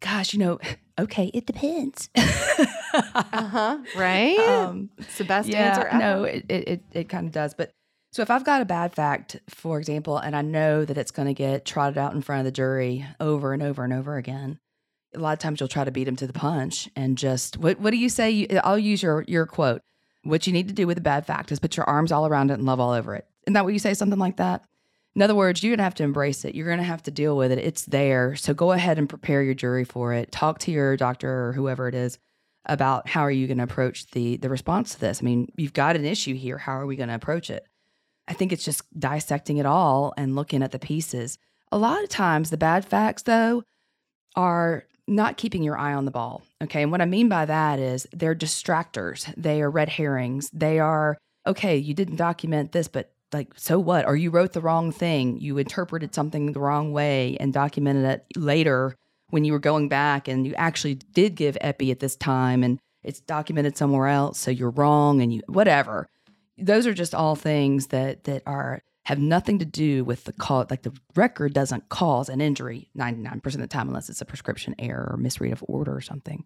Gosh, 0.00 0.32
you 0.32 0.38
know, 0.38 0.58
okay, 0.98 1.30
it 1.34 1.46
depends. 1.46 2.08
uh-huh. 2.14 3.78
Right? 3.96 4.38
Um, 4.38 4.90
it's 4.98 5.18
the 5.18 5.24
best 5.24 5.48
yeah, 5.48 5.68
answer 5.68 5.86
ever. 5.88 5.98
No, 5.98 6.24
it, 6.24 6.44
it, 6.48 6.84
it 6.92 7.08
kind 7.08 7.26
of 7.26 7.32
does. 7.32 7.54
But 7.54 7.72
so 8.12 8.22
if 8.22 8.30
I've 8.30 8.44
got 8.44 8.62
a 8.62 8.66
bad 8.66 8.94
fact, 8.94 9.38
for 9.48 9.78
example, 9.78 10.18
and 10.18 10.34
I 10.34 10.42
know 10.42 10.84
that 10.84 10.96
it's 10.96 11.10
going 11.10 11.28
to 11.28 11.34
get 11.34 11.64
trotted 11.64 11.98
out 11.98 12.14
in 12.14 12.22
front 12.22 12.40
of 12.40 12.44
the 12.46 12.52
jury 12.52 13.06
over 13.20 13.52
and 13.52 13.62
over 13.62 13.84
and 13.84 13.92
over 13.92 14.16
again, 14.16 14.58
a 15.14 15.18
lot 15.18 15.32
of 15.32 15.38
times 15.38 15.60
you'll 15.60 15.68
try 15.68 15.84
to 15.84 15.90
beat 15.90 16.04
them 16.04 16.16
to 16.16 16.26
the 16.26 16.32
punch 16.32 16.88
and 16.94 17.16
just 17.16 17.56
what 17.56 17.80
what 17.80 17.90
do 17.90 17.96
you 17.96 18.08
say? 18.08 18.46
I'll 18.62 18.78
use 18.78 19.02
your 19.02 19.24
your 19.26 19.46
quote. 19.46 19.80
What 20.22 20.46
you 20.46 20.52
need 20.52 20.68
to 20.68 20.74
do 20.74 20.86
with 20.86 20.98
a 20.98 21.02
bad 21.02 21.26
fact 21.26 21.52
is 21.52 21.58
put 21.58 21.76
your 21.76 21.88
arms 21.88 22.12
all 22.12 22.26
around 22.26 22.50
it 22.50 22.54
and 22.54 22.66
love 22.66 22.80
all 22.80 22.90
over 22.90 23.14
it. 23.14 23.26
Isn't 23.46 23.54
that 23.54 23.64
what 23.64 23.72
you 23.72 23.78
say? 23.78 23.94
Something 23.94 24.18
like 24.18 24.36
that. 24.36 24.64
In 25.18 25.22
other 25.22 25.34
words, 25.34 25.64
you're 25.64 25.74
gonna 25.74 25.82
have 25.82 25.96
to 25.96 26.04
embrace 26.04 26.44
it. 26.44 26.54
You're 26.54 26.68
gonna 26.68 26.84
have 26.84 27.02
to 27.02 27.10
deal 27.10 27.36
with 27.36 27.50
it. 27.50 27.58
It's 27.58 27.84
there. 27.86 28.36
So 28.36 28.54
go 28.54 28.70
ahead 28.70 28.98
and 28.98 29.08
prepare 29.08 29.42
your 29.42 29.52
jury 29.52 29.82
for 29.82 30.12
it. 30.12 30.30
Talk 30.30 30.60
to 30.60 30.70
your 30.70 30.96
doctor 30.96 31.48
or 31.48 31.52
whoever 31.54 31.88
it 31.88 31.96
is 31.96 32.20
about 32.66 33.08
how 33.08 33.22
are 33.22 33.30
you 33.30 33.48
going 33.48 33.58
to 33.58 33.64
approach 33.64 34.08
the 34.12 34.36
the 34.36 34.48
response 34.48 34.94
to 34.94 35.00
this. 35.00 35.20
I 35.20 35.24
mean, 35.24 35.50
you've 35.56 35.72
got 35.72 35.96
an 35.96 36.04
issue 36.04 36.36
here. 36.36 36.56
How 36.56 36.78
are 36.78 36.86
we 36.86 36.94
going 36.94 37.08
to 37.08 37.16
approach 37.16 37.50
it? 37.50 37.66
I 38.28 38.32
think 38.32 38.52
it's 38.52 38.64
just 38.64 38.82
dissecting 38.96 39.56
it 39.56 39.66
all 39.66 40.14
and 40.16 40.36
looking 40.36 40.62
at 40.62 40.70
the 40.70 40.78
pieces. 40.78 41.36
A 41.72 41.78
lot 41.78 42.00
of 42.04 42.08
times, 42.08 42.50
the 42.50 42.56
bad 42.56 42.84
facts 42.84 43.22
though 43.22 43.64
are 44.36 44.84
not 45.08 45.36
keeping 45.36 45.64
your 45.64 45.76
eye 45.76 45.94
on 45.94 46.04
the 46.04 46.12
ball. 46.12 46.42
Okay. 46.62 46.82
And 46.82 46.92
what 46.92 47.00
I 47.00 47.06
mean 47.06 47.28
by 47.28 47.44
that 47.44 47.80
is 47.80 48.06
they're 48.12 48.36
distractors, 48.36 49.34
they 49.36 49.62
are 49.62 49.68
red 49.68 49.88
herrings. 49.88 50.48
They 50.52 50.78
are, 50.78 51.18
okay, 51.44 51.76
you 51.76 51.92
didn't 51.92 52.16
document 52.16 52.70
this, 52.70 52.86
but 52.86 53.10
like, 53.32 53.52
so 53.56 53.78
what? 53.78 54.06
Or 54.06 54.16
you 54.16 54.30
wrote 54.30 54.52
the 54.52 54.60
wrong 54.60 54.92
thing. 54.92 55.38
You 55.40 55.58
interpreted 55.58 56.14
something 56.14 56.52
the 56.52 56.60
wrong 56.60 56.92
way 56.92 57.36
and 57.38 57.52
documented 57.52 58.04
it 58.04 58.24
later 58.36 58.96
when 59.30 59.44
you 59.44 59.52
were 59.52 59.58
going 59.58 59.88
back 59.88 60.28
and 60.28 60.46
you 60.46 60.54
actually 60.54 60.94
did 60.94 61.34
give 61.34 61.58
epi 61.60 61.90
at 61.90 62.00
this 62.00 62.16
time 62.16 62.64
and 62.64 62.78
it's 63.02 63.20
documented 63.20 63.76
somewhere 63.76 64.08
else. 64.08 64.38
So 64.38 64.50
you're 64.50 64.70
wrong 64.70 65.20
and 65.20 65.32
you, 65.32 65.42
whatever. 65.46 66.08
Those 66.56 66.86
are 66.86 66.94
just 66.94 67.14
all 67.14 67.36
things 67.36 67.88
that, 67.88 68.24
that 68.24 68.42
are 68.46 68.82
have 69.04 69.18
nothing 69.18 69.58
to 69.58 69.64
do 69.64 70.04
with 70.04 70.24
the 70.24 70.34
cause. 70.34 70.66
Like 70.68 70.82
the 70.82 70.92
record 71.14 71.54
doesn't 71.54 71.88
cause 71.88 72.28
an 72.28 72.42
injury 72.42 72.90
99% 72.94 73.42
of 73.46 73.52
the 73.60 73.66
time, 73.66 73.88
unless 73.88 74.10
it's 74.10 74.20
a 74.20 74.26
prescription 74.26 74.74
error 74.78 75.08
or 75.10 75.16
misread 75.16 75.52
of 75.52 75.64
order 75.66 75.96
or 75.96 76.02
something. 76.02 76.44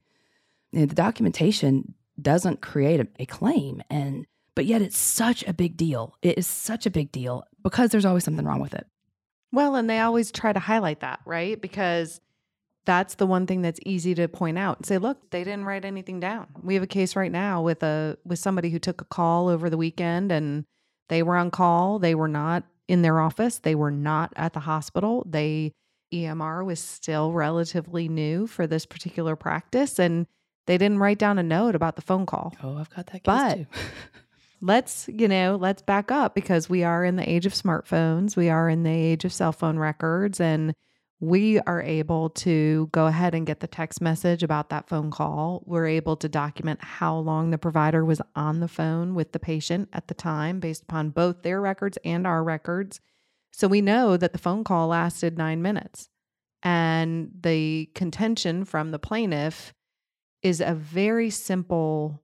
And 0.72 0.88
the 0.88 0.94
documentation 0.94 1.94
doesn't 2.20 2.60
create 2.60 3.00
a, 3.00 3.08
a 3.18 3.26
claim. 3.26 3.82
And, 3.90 4.26
but 4.54 4.66
yet 4.66 4.82
it's 4.82 4.98
such 4.98 5.44
a 5.46 5.52
big 5.52 5.76
deal. 5.76 6.16
It 6.22 6.38
is 6.38 6.46
such 6.46 6.86
a 6.86 6.90
big 6.90 7.12
deal 7.12 7.44
because 7.62 7.90
there's 7.90 8.04
always 8.04 8.24
something 8.24 8.44
wrong 8.44 8.60
with 8.60 8.74
it. 8.74 8.86
Well, 9.52 9.74
and 9.76 9.88
they 9.88 10.00
always 10.00 10.32
try 10.32 10.52
to 10.52 10.60
highlight 10.60 11.00
that, 11.00 11.20
right? 11.26 11.60
Because 11.60 12.20
that's 12.84 13.14
the 13.14 13.26
one 13.26 13.46
thing 13.46 13.62
that's 13.62 13.80
easy 13.86 14.14
to 14.14 14.28
point 14.28 14.58
out 14.58 14.78
and 14.78 14.86
say, 14.86 14.98
look, 14.98 15.30
they 15.30 15.44
didn't 15.44 15.66
write 15.66 15.84
anything 15.84 16.20
down. 16.20 16.48
We 16.62 16.74
have 16.74 16.82
a 16.82 16.88
case 16.88 17.14
right 17.14 17.30
now 17.30 17.62
with 17.62 17.82
a 17.82 18.18
with 18.24 18.38
somebody 18.38 18.70
who 18.70 18.78
took 18.78 19.00
a 19.00 19.04
call 19.04 19.48
over 19.48 19.70
the 19.70 19.76
weekend 19.76 20.32
and 20.32 20.64
they 21.08 21.22
were 21.22 21.36
on 21.36 21.50
call. 21.50 21.98
They 21.98 22.14
were 22.14 22.28
not 22.28 22.64
in 22.88 23.02
their 23.02 23.20
office. 23.20 23.58
They 23.58 23.74
were 23.74 23.90
not 23.90 24.32
at 24.36 24.52
the 24.52 24.60
hospital. 24.60 25.24
They 25.28 25.72
EMR 26.12 26.64
was 26.64 26.80
still 26.80 27.32
relatively 27.32 28.08
new 28.08 28.46
for 28.46 28.66
this 28.66 28.84
particular 28.84 29.36
practice 29.36 29.98
and 29.98 30.26
they 30.66 30.78
didn't 30.78 30.98
write 30.98 31.18
down 31.18 31.38
a 31.38 31.42
note 31.42 31.74
about 31.74 31.96
the 31.96 32.02
phone 32.02 32.26
call. 32.26 32.54
Oh, 32.62 32.76
I've 32.76 32.90
got 32.90 33.06
that 33.06 33.22
but 33.22 33.54
too. 33.54 33.66
let's, 34.62 35.08
you 35.08 35.28
know, 35.28 35.58
let's 35.60 35.82
back 35.82 36.10
up 36.10 36.34
because 36.34 36.70
we 36.70 36.84
are 36.84 37.04
in 37.04 37.16
the 37.16 37.28
age 37.28 37.44
of 37.44 37.52
smartphones. 37.52 38.36
We 38.36 38.48
are 38.48 38.68
in 38.68 38.84
the 38.84 38.90
age 38.90 39.24
of 39.24 39.32
cell 39.32 39.52
phone 39.52 39.78
records 39.78 40.40
and 40.40 40.74
we 41.20 41.60
are 41.60 41.82
able 41.82 42.30
to 42.30 42.88
go 42.92 43.06
ahead 43.06 43.34
and 43.34 43.46
get 43.46 43.60
the 43.60 43.66
text 43.66 44.00
message 44.00 44.42
about 44.42 44.70
that 44.70 44.88
phone 44.88 45.10
call. 45.10 45.62
We're 45.66 45.86
able 45.86 46.16
to 46.16 46.28
document 46.28 46.82
how 46.82 47.18
long 47.18 47.50
the 47.50 47.58
provider 47.58 48.04
was 48.04 48.22
on 48.34 48.60
the 48.60 48.68
phone 48.68 49.14
with 49.14 49.32
the 49.32 49.38
patient 49.38 49.88
at 49.92 50.08
the 50.08 50.14
time 50.14 50.58
based 50.58 50.84
upon 50.84 51.10
both 51.10 51.42
their 51.42 51.60
records 51.60 51.98
and 52.04 52.26
our 52.26 52.42
records. 52.42 53.00
So 53.52 53.68
we 53.68 53.80
know 53.80 54.16
that 54.16 54.32
the 54.32 54.38
phone 54.38 54.64
call 54.64 54.88
lasted 54.88 55.36
nine 55.36 55.60
minutes. 55.60 56.08
And 56.62 57.30
the 57.40 57.90
contention 57.94 58.64
from 58.64 58.92
the 58.92 58.98
plaintiff 58.98 59.74
is 60.42 60.60
a 60.60 60.74
very 60.74 61.30
simple, 61.30 62.21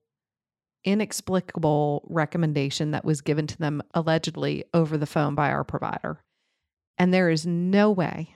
inexplicable 0.88 2.02
recommendation 2.09 2.92
that 2.92 3.04
was 3.04 3.21
given 3.21 3.47
to 3.47 3.59
them 3.59 3.83
allegedly 3.92 4.64
over 4.73 4.97
the 4.97 5.04
phone 5.07 5.35
by 5.35 5.50
our 5.50 5.62
provider. 5.62 6.25
And 6.97 7.12
there 7.12 7.28
is 7.28 7.47
no 7.47 7.90
way 7.90 8.35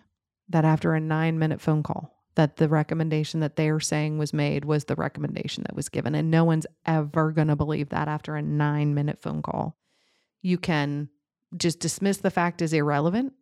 that 0.51 0.67
after 0.67 0.93
a 0.93 1.01
nine 1.01 1.39
minute 1.39 1.63
phone 1.63 1.83
call, 1.83 2.15
that 2.35 2.57
the 2.57 2.69
recommendation 2.69 3.41
that 3.41 3.57
they 3.57 3.71
are 3.71 3.81
saying 3.81 4.19
was 4.19 4.35
made 4.35 4.67
was 4.67 4.85
the 4.85 4.95
recommendation 4.95 5.63
that 5.63 5.75
was 5.75 5.89
given. 5.89 6.15
And 6.15 6.31
no 6.31 6.45
one's 6.45 6.67
ever 6.85 7.33
going 7.33 7.49
to 7.49 7.57
believe 7.57 7.89
that 7.89 8.07
after 8.07 8.37
a 8.37 8.43
nine 8.43 8.93
minute 8.93 9.23
phone 9.23 9.41
call. 9.41 9.79
You 10.43 10.59
can 10.59 11.09
just 11.57 11.81
dismiss 11.81 12.19
the 12.19 12.31
fact 12.31 12.61
as 12.61 12.75
irrelevant. 12.75 13.33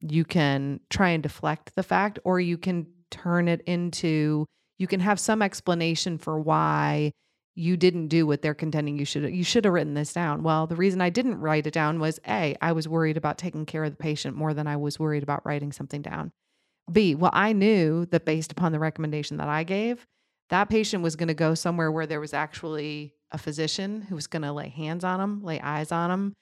You 0.00 0.26
can 0.26 0.80
try 0.90 1.10
and 1.10 1.22
deflect 1.22 1.74
the 1.74 1.82
fact, 1.82 2.18
or 2.24 2.38
you 2.38 2.58
can 2.58 2.86
turn 3.10 3.48
it 3.48 3.62
into, 3.62 4.44
you 4.76 4.86
can 4.86 5.00
have 5.00 5.18
some 5.18 5.40
explanation 5.40 6.18
for 6.18 6.38
why 6.38 7.12
you 7.58 7.76
didn't 7.76 8.06
do 8.06 8.24
what 8.24 8.40
they're 8.40 8.54
contending 8.54 8.96
you 8.98 9.04
should 9.04 9.34
you 9.34 9.42
should 9.42 9.64
have 9.64 9.74
written 9.74 9.94
this 9.94 10.12
down. 10.12 10.44
Well, 10.44 10.68
the 10.68 10.76
reason 10.76 11.00
I 11.00 11.10
didn't 11.10 11.40
write 11.40 11.66
it 11.66 11.74
down 11.74 11.98
was 11.98 12.20
A, 12.28 12.56
I 12.62 12.70
was 12.70 12.88
worried 12.88 13.16
about 13.16 13.36
taking 13.36 13.66
care 13.66 13.82
of 13.82 13.90
the 13.90 13.96
patient 13.96 14.36
more 14.36 14.54
than 14.54 14.68
I 14.68 14.76
was 14.76 14.98
worried 14.98 15.24
about 15.24 15.44
writing 15.44 15.72
something 15.72 16.00
down. 16.00 16.30
B, 16.90 17.16
well, 17.16 17.32
I 17.34 17.52
knew 17.52 18.06
that 18.06 18.24
based 18.24 18.52
upon 18.52 18.70
the 18.70 18.78
recommendation 18.78 19.38
that 19.38 19.48
I 19.48 19.64
gave, 19.64 20.06
that 20.50 20.70
patient 20.70 21.02
was 21.02 21.16
going 21.16 21.28
to 21.28 21.34
go 21.34 21.54
somewhere 21.54 21.90
where 21.90 22.06
there 22.06 22.20
was 22.20 22.32
actually 22.32 23.14
a 23.32 23.38
physician 23.38 24.02
who 24.02 24.14
was 24.14 24.28
going 24.28 24.42
to 24.42 24.52
lay 24.52 24.68
hands 24.68 25.02
on 25.02 25.18
them, 25.18 25.42
lay 25.42 25.60
eyes 25.60 25.90
on 25.90 26.10
them, 26.10 26.34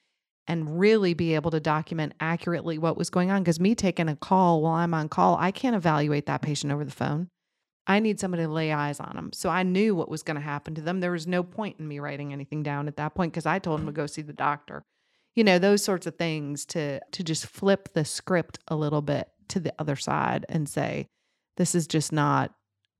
and 0.45 0.79
really 0.79 1.15
be 1.15 1.33
able 1.33 1.51
to 1.51 1.59
document 1.59 2.13
accurately 2.19 2.77
what 2.77 2.95
was 2.95 3.09
going 3.09 3.31
on. 3.31 3.41
Because 3.41 3.59
me 3.59 3.73
taking 3.73 4.07
a 4.07 4.15
call 4.15 4.61
while 4.61 4.75
I'm 4.75 4.93
on 4.93 5.09
call, 5.09 5.35
I 5.37 5.51
can't 5.51 5.75
evaluate 5.75 6.27
that 6.27 6.43
patient 6.43 6.71
over 6.71 6.85
the 6.85 6.91
phone. 6.91 7.27
I 7.87 7.99
need 7.99 8.19
somebody 8.19 8.43
to 8.43 8.49
lay 8.49 8.73
eyes 8.73 8.99
on 8.99 9.15
them. 9.15 9.31
So 9.33 9.49
I 9.49 9.63
knew 9.63 9.95
what 9.95 10.09
was 10.09 10.21
going 10.21 10.35
to 10.35 10.41
happen 10.41 10.75
to 10.75 10.81
them. 10.81 10.99
There 10.99 11.11
was 11.11 11.25
no 11.25 11.41
point 11.41 11.79
in 11.79 11.87
me 11.87 11.99
writing 11.99 12.33
anything 12.33 12.61
down 12.61 12.89
at 12.89 12.97
that 12.97 13.15
point 13.15 13.31
because 13.31 13.45
I 13.45 13.59
told 13.59 13.79
them 13.79 13.87
to 13.87 13.93
go 13.93 14.05
see 14.05 14.21
the 14.21 14.33
doctor. 14.33 14.83
You 15.35 15.45
know, 15.45 15.57
those 15.57 15.83
sorts 15.83 16.05
of 16.05 16.15
things 16.15 16.65
to 16.67 16.99
to 16.99 17.23
just 17.23 17.45
flip 17.45 17.89
the 17.93 18.03
script 18.03 18.59
a 18.67 18.75
little 18.75 19.01
bit 19.01 19.29
to 19.49 19.59
the 19.59 19.73
other 19.79 19.95
side 19.95 20.45
and 20.49 20.67
say, 20.67 21.07
This 21.55 21.73
is 21.75 21.87
just 21.87 22.11
not 22.11 22.53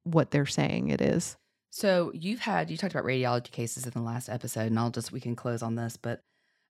what 0.03 0.31
they're 0.31 0.45
saying 0.45 0.89
it 0.89 1.01
is. 1.01 1.35
So 1.69 2.11
you've 2.13 2.39
had 2.39 2.71
you 2.71 2.77
talked 2.77 2.93
about 2.93 3.05
radiology 3.05 3.51
cases 3.51 3.85
in 3.85 3.91
the 3.91 4.01
last 4.01 4.29
episode, 4.29 4.67
and 4.67 4.79
I'll 4.79 4.89
just 4.89 5.11
we 5.11 5.19
can 5.19 5.35
close 5.35 5.61
on 5.61 5.75
this. 5.75 5.97
But 5.97 6.21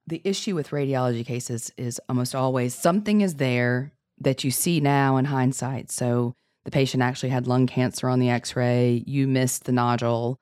the 0.07 0.21
issue 0.23 0.55
with 0.55 0.69
radiology 0.69 1.25
cases 1.25 1.71
is 1.77 2.01
almost 2.09 2.33
always 2.33 2.73
something 2.73 3.21
is 3.21 3.35
there 3.35 3.93
that 4.19 4.43
you 4.43 4.49
see 4.49 4.79
now 4.79 5.17
in 5.17 5.25
hindsight. 5.25 5.91
So 5.91 6.33
the 6.67 6.71
patient 6.71 7.01
actually 7.01 7.29
had 7.29 7.47
lung 7.47 7.65
cancer 7.65 8.09
on 8.09 8.19
the 8.19 8.29
X-ray, 8.29 9.01
you 9.07 9.25
missed 9.25 9.63
the 9.63 9.71
nodule. 9.71 10.37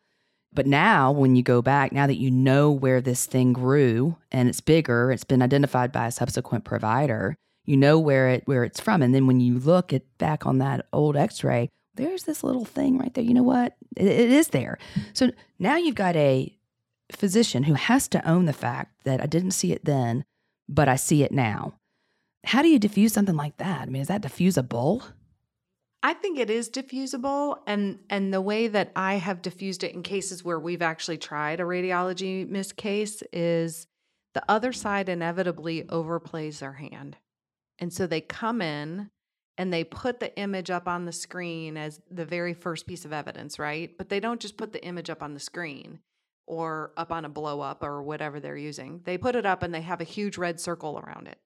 But 0.52 0.66
now, 0.66 1.12
when 1.12 1.36
you 1.36 1.44
go 1.44 1.62
back, 1.62 1.92
now 1.92 2.08
that 2.08 2.18
you 2.18 2.32
know 2.32 2.72
where 2.72 3.00
this 3.00 3.28
thing 3.28 3.54
grew 3.54 4.18
and 4.32 4.50
it's 4.50 4.60
bigger, 4.60 5.12
it's 5.12 5.24
been 5.24 5.44
identified 5.44 5.92
by 5.92 6.08
a 6.08 6.12
subsequent 6.12 6.66
provider. 6.66 7.36
You 7.66 7.78
know 7.78 8.00
where 8.00 8.30
it 8.30 8.48
where 8.48 8.64
it's 8.64 8.80
from, 8.80 9.04
and 9.04 9.14
then 9.14 9.28
when 9.28 9.40
you 9.40 9.60
look 9.60 9.94
at 9.94 10.02
back 10.18 10.48
on 10.48 10.58
that 10.58 10.88
old 10.92 11.16
X-ray, 11.16 11.70
there's 11.94 12.24
this 12.24 12.44
little 12.44 12.66
thing 12.66 12.98
right 12.98 13.14
there. 13.14 13.24
You 13.24 13.36
know 13.36 13.44
what? 13.44 13.76
it, 13.96 14.08
it 14.08 14.32
is 14.32 14.48
there. 14.48 14.80
So 15.14 15.32
now 15.60 15.78
you've 15.78 15.94
got 15.94 16.16
a 16.16 16.58
physician 17.12 17.64
who 17.64 17.76
has 17.76 18.08
to 18.08 18.28
own 18.28 18.46
the 18.46 18.54
fact 18.54 19.04
that 19.04 19.22
I 19.22 19.28
didn't 19.28 19.52
see 19.52 19.74
it 19.74 19.86
then, 19.86 20.26
but 20.68 20.90
I 20.90 20.96
see 20.96 21.22
it 21.22 21.32
now. 21.32 21.76
How 22.46 22.64
do 22.64 22.68
you 22.68 22.80
diffuse 22.80 23.14
something 23.14 23.36
like 23.36 23.58
that? 23.58 23.84
I 23.84 23.86
mean, 23.86 24.02
is 24.02 24.08
that 24.08 24.24
diffusable? 24.24 25.04
I 26.06 26.14
think 26.14 26.38
it 26.38 26.52
is 26.52 26.70
diffusable 26.70 27.62
and 27.66 27.98
and 28.12 28.32
the 28.32 28.40
way 28.40 28.68
that 28.68 28.92
I 28.96 29.16
have 29.16 29.42
diffused 29.42 29.84
it 29.84 29.96
in 29.96 30.04
cases 30.04 30.44
where 30.44 30.60
we've 30.60 30.84
actually 30.84 31.18
tried 31.18 31.60
a 31.60 31.64
radiology 31.64 32.48
miss 32.48 32.72
case 32.72 33.24
is 33.34 33.88
the 34.36 34.44
other 34.48 34.72
side 34.72 35.10
inevitably 35.10 35.82
overplays 35.86 36.60
their 36.60 36.74
hand. 36.74 37.18
And 37.80 37.92
so 37.92 38.06
they 38.06 38.22
come 38.22 38.62
in 38.62 39.10
and 39.58 39.74
they 39.74 39.84
put 39.84 40.20
the 40.20 40.38
image 40.38 40.70
up 40.70 40.88
on 40.88 41.06
the 41.06 41.12
screen 41.12 41.76
as 41.76 42.00
the 42.12 42.24
very 42.24 42.54
first 42.54 42.86
piece 42.86 43.06
of 43.06 43.12
evidence, 43.12 43.58
right? 43.58 43.98
But 43.98 44.10
they 44.10 44.20
don't 44.20 44.40
just 44.40 44.58
put 44.58 44.74
the 44.74 44.86
image 44.86 45.10
up 45.10 45.24
on 45.24 45.34
the 45.34 45.40
screen 45.40 46.02
or 46.46 46.92
up 46.98 47.12
on 47.12 47.26
a 47.26 47.30
blow 47.30 47.62
up 47.62 47.82
or 47.82 48.04
whatever 48.04 48.40
they're 48.40 48.56
using. 48.56 49.02
They 49.06 49.18
put 49.18 49.36
it 49.36 49.48
up 49.48 49.64
and 49.64 49.74
they 49.74 49.82
have 49.82 50.02
a 50.02 50.04
huge 50.04 50.38
red 50.38 50.60
circle 50.60 51.00
around 51.00 51.30
it 51.30 51.40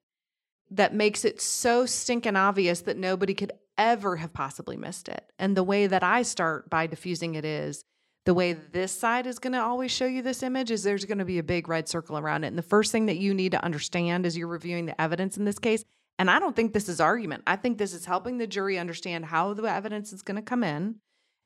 that 0.70 0.94
makes 0.94 1.24
it 1.24 1.40
so 1.40 1.84
stinking 1.84 2.36
obvious 2.36 2.82
that 2.82 2.96
nobody 2.96 3.34
could 3.34 3.52
ever 3.80 4.16
have 4.16 4.32
possibly 4.32 4.76
missed 4.76 5.08
it. 5.08 5.24
And 5.38 5.56
the 5.56 5.64
way 5.64 5.86
that 5.88 6.04
I 6.04 6.22
start 6.22 6.70
by 6.70 6.86
diffusing 6.86 7.34
it 7.34 7.44
is 7.44 7.82
the 8.26 8.34
way 8.34 8.52
this 8.52 8.92
side 8.92 9.26
is 9.26 9.38
going 9.38 9.54
to 9.54 9.62
always 9.62 9.90
show 9.90 10.04
you 10.04 10.22
this 10.22 10.42
image 10.42 10.70
is 10.70 10.82
there's 10.82 11.06
going 11.06 11.18
to 11.18 11.24
be 11.24 11.38
a 11.38 11.42
big 11.42 11.66
red 11.68 11.88
circle 11.88 12.18
around 12.18 12.44
it. 12.44 12.48
And 12.48 12.58
the 12.58 12.62
first 12.62 12.92
thing 12.92 13.06
that 13.06 13.16
you 13.16 13.32
need 13.32 13.52
to 13.52 13.64
understand 13.64 14.26
as 14.26 14.36
you're 14.36 14.46
reviewing 14.46 14.86
the 14.86 15.00
evidence 15.00 15.36
in 15.36 15.44
this 15.44 15.58
case 15.58 15.84
and 16.20 16.30
I 16.30 16.38
don't 16.38 16.54
think 16.54 16.74
this 16.74 16.90
is 16.90 17.00
argument. 17.00 17.44
I 17.46 17.56
think 17.56 17.78
this 17.78 17.94
is 17.94 18.04
helping 18.04 18.36
the 18.36 18.46
jury 18.46 18.78
understand 18.78 19.24
how 19.24 19.54
the 19.54 19.62
evidence 19.62 20.12
is 20.12 20.20
going 20.20 20.36
to 20.36 20.42
come 20.42 20.62
in 20.62 20.96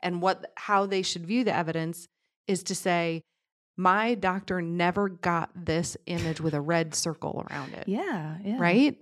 and 0.00 0.20
what 0.20 0.50
how 0.56 0.84
they 0.84 1.02
should 1.02 1.24
view 1.24 1.44
the 1.44 1.54
evidence 1.54 2.08
is 2.48 2.64
to 2.64 2.74
say 2.74 3.22
my 3.76 4.14
doctor 4.16 4.60
never 4.60 5.08
got 5.08 5.50
this 5.54 5.96
image 6.06 6.40
with 6.40 6.54
a 6.54 6.60
red 6.60 6.92
circle 6.92 7.46
around 7.48 7.72
it. 7.74 7.84
Yeah, 7.86 8.36
yeah. 8.44 8.56
Right? 8.58 8.98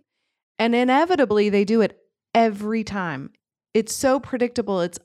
And 0.59 0.75
inevitably 0.75 1.49
they 1.49 1.65
do 1.65 1.81
it 1.81 1.99
every 2.35 2.85
time. 2.85 3.31
It's 3.75 3.95
so 3.95 4.21
predictable. 4.21 4.81
It's 4.81 4.99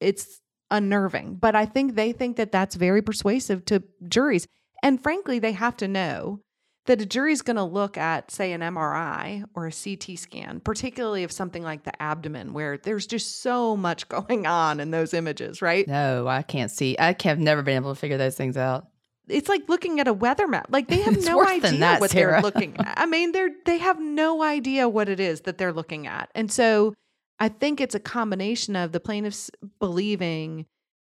it's 0.00 0.40
unnerving. 0.70 1.36
But 1.36 1.54
I 1.54 1.66
think 1.66 1.94
they 1.94 2.12
think 2.12 2.36
that 2.36 2.50
that's 2.50 2.74
very 2.74 3.02
persuasive 3.02 3.64
to 3.66 3.82
juries. 4.08 4.46
And 4.82 5.00
frankly, 5.00 5.38
they 5.38 5.52
have 5.52 5.76
to 5.78 5.86
know 5.88 6.40
that 6.86 7.00
a 7.00 7.06
jury's 7.06 7.42
going 7.42 7.56
to 7.56 7.62
look 7.62 7.96
at, 7.96 8.32
say, 8.32 8.52
an 8.52 8.60
MRI 8.60 9.44
or 9.54 9.66
a 9.66 9.72
CT 9.72 10.18
scan, 10.18 10.58
particularly 10.58 11.22
of 11.22 11.30
something 11.30 11.62
like 11.62 11.84
the 11.84 12.02
abdomen, 12.02 12.52
where 12.52 12.76
there's 12.76 13.06
just 13.06 13.40
so 13.40 13.76
much 13.76 14.08
going 14.08 14.46
on 14.46 14.80
in 14.80 14.90
those 14.90 15.14
images, 15.14 15.62
right? 15.62 15.86
No, 15.86 16.26
I 16.26 16.42
can't 16.42 16.70
see. 16.70 16.96
I 16.98 17.14
have 17.22 17.38
never 17.38 17.62
been 17.62 17.76
able 17.76 17.94
to 17.94 18.00
figure 18.00 18.18
those 18.18 18.36
things 18.36 18.56
out. 18.56 18.86
It's 19.28 19.48
like 19.48 19.68
looking 19.68 20.00
at 20.00 20.08
a 20.08 20.12
weather 20.12 20.48
map. 20.48 20.66
Like 20.70 20.88
they 20.88 21.00
have 21.02 21.14
It's 21.16 21.26
no 21.26 21.44
idea 21.46 21.78
that, 21.78 22.00
what 22.00 22.10
Sarah. 22.10 22.32
they're 22.32 22.42
looking 22.42 22.76
at. 22.78 22.98
I 22.98 23.06
mean, 23.06 23.32
they're 23.32 23.50
they 23.64 23.78
have 23.78 24.00
no 24.00 24.42
idea 24.42 24.88
what 24.88 25.08
it 25.08 25.20
is 25.20 25.42
that 25.42 25.58
they're 25.58 25.72
looking 25.72 26.06
at. 26.06 26.30
And 26.34 26.50
so 26.50 26.94
I 27.38 27.48
think 27.48 27.80
it's 27.80 27.94
a 27.94 28.00
combination 28.00 28.76
of 28.76 28.92
the 28.92 29.00
plaintiffs 29.00 29.50
believing 29.80 30.66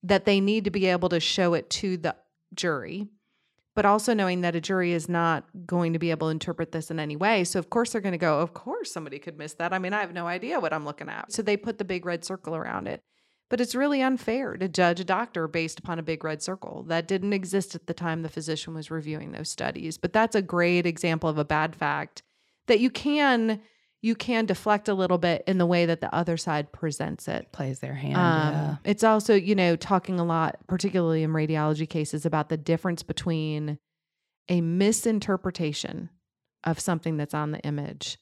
that 0.04 0.26
they 0.26 0.40
need 0.40 0.64
to 0.66 0.72
be 0.72 0.86
able 0.86 1.10
to 1.10 1.20
show 1.20 1.54
it 1.54 1.70
to 1.72 1.98
the 1.98 2.16
jury 2.54 3.08
but 3.76 3.86
also 3.86 4.14
knowing 4.14 4.42
that 4.42 4.58
a 4.58 4.60
jury 4.60 4.92
is 4.92 5.08
not 5.08 5.46
going 5.66 5.94
to 5.94 6.00
be 6.00 6.12
able 6.12 6.28
to 6.28 6.32
interpret 6.32 6.74
this 6.74 6.92
in 6.92 7.00
any 7.00 7.16
way. 7.16 7.46
So, 7.46 7.60
of 7.60 7.70
course, 7.70 7.92
they're 7.94 8.02
going 8.02 8.12
to 8.12 8.18
go, 8.18 8.42
Of 8.42 8.54
course, 8.54 8.92
somebody 8.92 9.20
could 9.20 9.38
miss 9.38 9.54
that. 9.54 9.72
I 9.72 9.80
mean, 9.80 9.94
I 9.94 10.02
have 10.02 10.12
no 10.12 10.28
idea 10.28 10.60
what 10.60 10.74
I'm 10.74 10.84
looking 10.84 11.08
at. 11.08 11.32
So, 11.32 11.42
they 11.42 11.56
put 11.56 11.78
the 11.78 11.86
big 11.86 12.06
red 12.06 12.26
circle 12.26 12.58
around 12.58 12.88
it. 12.88 13.02
But 13.50 13.60
it's 13.60 13.74
really 13.74 14.02
unfair 14.02 14.56
to 14.58 14.68
judge 14.68 15.00
a 15.00 15.04
doctor 15.04 15.48
based 15.48 15.80
upon 15.80 15.98
a 15.98 16.04
big 16.04 16.24
red 16.24 16.42
circle. 16.42 16.84
That 16.88 17.08
didn't 17.08 17.34
exist 17.34 17.74
at 17.74 17.88
the 17.88 17.94
time 17.96 18.22
the 18.22 18.30
physician 18.30 18.76
was 18.76 18.92
reviewing 18.92 19.32
those 19.32 19.50
studies. 19.50 19.98
But 19.98 20.14
that's 20.14 20.36
a 20.36 20.42
great 20.42 20.86
example 20.86 21.30
of 21.30 21.40
a 21.40 21.46
bad 21.46 21.76
fact 21.76 22.22
that 22.68 22.80
you 22.80 22.90
can 22.90 23.60
you 24.02 24.16
can 24.16 24.46
deflect 24.46 24.88
a 24.88 24.94
little 24.94 25.18
bit 25.18 25.44
in 25.46 25.58
the 25.58 25.66
way 25.66 25.86
that 25.86 26.00
the 26.00 26.14
other 26.16 26.38
side 26.38 26.72
presents 26.72 27.28
it. 27.28 27.52
Plays 27.52 27.80
their 27.80 27.96
hand. 27.96 28.16
Um, 28.16 28.54
yeah. 28.54 28.76
It's 28.86 29.04
also, 29.04 29.36
you 29.36 29.56
know, 29.56 29.76
talking 29.76 30.20
a 30.20 30.24
lot, 30.24 30.56
particularly 30.68 31.24
in 31.24 31.32
radiology 31.32 31.90
cases, 31.90 32.26
about 32.26 32.48
the 32.48 32.56
difference 32.56 33.04
between 33.04 33.78
a 34.48 34.62
misinterpretation 34.62 36.10
of 36.64 36.80
something 36.80 37.18
that's 37.18 37.34
on 37.34 37.52
the 37.52 37.60
image 37.60 38.18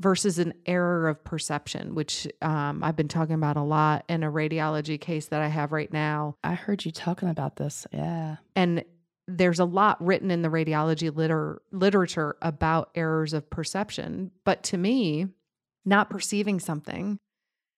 versus 0.00 0.38
an 0.38 0.54
error 0.66 1.08
of 1.08 1.22
perception, 1.22 1.94
which 1.94 2.26
um, 2.42 2.82
I've 2.82 2.96
been 2.96 3.08
talking 3.08 3.34
about 3.34 3.56
a 3.56 3.62
lot 3.62 4.04
in 4.08 4.22
a 4.22 4.30
radiology 4.30 5.00
case 5.00 5.26
that 5.26 5.40
I 5.40 5.48
have 5.48 5.72
right 5.72 5.92
now. 5.92 6.36
I 6.42 6.54
heard 6.54 6.84
you 6.84 6.90
talking 6.90 7.28
about 7.28 7.56
this. 7.56 7.86
Yeah. 7.92 8.36
And 8.56 8.84
there's 9.26 9.60
a 9.60 9.64
lot 9.64 10.04
written 10.04 10.30
in 10.30 10.42
the 10.42 10.48
radiology 10.48 11.14
liter- 11.14 11.62
literature 11.70 12.36
about 12.42 12.90
errors 12.94 13.32
of 13.32 13.48
perception. 13.48 14.32
But 14.44 14.62
to 14.64 14.76
me, 14.76 15.28
not 15.84 16.10
perceiving 16.10 16.60
something 16.60 17.18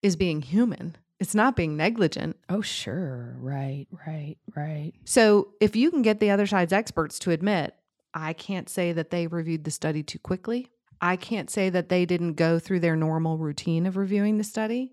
is 0.02 0.16
being 0.16 0.42
human. 0.42 0.96
It's 1.18 1.34
not 1.34 1.56
being 1.56 1.76
negligent. 1.76 2.36
Oh, 2.48 2.60
sure. 2.60 3.36
Right, 3.38 3.86
right, 4.06 4.36
right. 4.54 4.92
So 5.04 5.48
if 5.60 5.74
you 5.74 5.90
can 5.90 6.02
get 6.02 6.20
the 6.20 6.30
other 6.30 6.46
side's 6.46 6.72
experts 6.72 7.18
to 7.20 7.30
admit, 7.30 7.74
I 8.12 8.32
can't 8.32 8.68
say 8.68 8.92
that 8.92 9.10
they 9.10 9.26
reviewed 9.26 9.64
the 9.64 9.70
study 9.70 10.02
too 10.02 10.18
quickly. 10.18 10.70
I 11.00 11.16
can't 11.16 11.50
say 11.50 11.68
that 11.70 11.88
they 11.88 12.06
didn't 12.06 12.34
go 12.34 12.58
through 12.58 12.80
their 12.80 12.96
normal 12.96 13.38
routine 13.38 13.86
of 13.86 13.96
reviewing 13.96 14.38
the 14.38 14.44
study. 14.44 14.92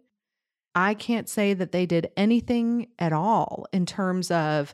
I 0.76 0.94
can't 0.94 1.30
say 1.30 1.54
that 1.54 1.72
they 1.72 1.86
did 1.86 2.12
anything 2.18 2.88
at 2.98 3.14
all 3.14 3.68
in 3.72 3.86
terms 3.86 4.32
of 4.32 4.74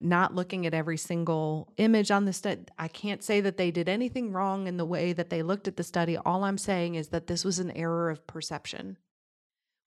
not 0.00 0.34
looking 0.34 0.66
at 0.66 0.74
every 0.74 0.96
single 0.96 1.72
image 1.76 2.10
on 2.10 2.24
the 2.24 2.32
study. 2.32 2.64
I 2.78 2.88
can't 2.88 3.22
say 3.22 3.40
that 3.40 3.56
they 3.56 3.70
did 3.70 3.88
anything 3.88 4.32
wrong 4.32 4.66
in 4.66 4.76
the 4.76 4.84
way 4.84 5.12
that 5.12 5.30
they 5.30 5.42
looked 5.42 5.66
at 5.66 5.76
the 5.76 5.82
study. 5.82 6.16
All 6.16 6.44
I'm 6.44 6.58
saying 6.58 6.94
is 6.94 7.08
that 7.08 7.26
this 7.26 7.44
was 7.44 7.58
an 7.58 7.70
error 7.72 8.10
of 8.10 8.26
perception. 8.26 8.98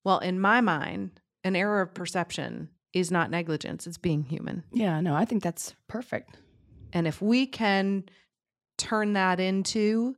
Well, 0.04 0.20
in 0.20 0.40
my 0.40 0.62
mind, 0.62 1.22
an 1.44 1.56
error 1.56 1.82
of 1.82 1.94
perception 1.94 2.70
is 2.94 3.12
not 3.12 3.30
negligence, 3.30 3.86
it's 3.86 3.98
being 3.98 4.24
human. 4.24 4.64
Yeah, 4.74 5.02
no, 5.02 5.16
I 5.16 5.26
think 5.26 5.44
that's 5.44 5.76
perfect. 5.88 6.38
And 6.94 7.06
if 7.06 7.22
we 7.22 7.46
can 7.46 8.06
turn 8.78 9.14
that 9.14 9.40
into 9.40 10.16